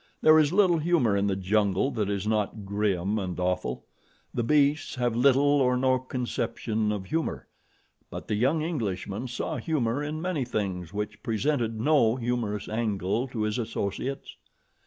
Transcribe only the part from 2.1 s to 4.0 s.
not grim and awful.